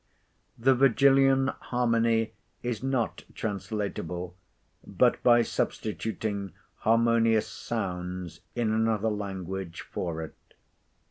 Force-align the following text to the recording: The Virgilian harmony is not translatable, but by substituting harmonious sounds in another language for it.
The 0.57 0.73
Virgilian 0.73 1.49
harmony 1.49 2.33
is 2.63 2.81
not 2.81 3.23
translatable, 3.35 4.35
but 4.83 5.21
by 5.21 5.43
substituting 5.43 6.53
harmonious 6.77 7.47
sounds 7.47 8.39
in 8.55 8.71
another 8.71 9.11
language 9.11 9.81
for 9.81 10.23
it. 10.23 10.33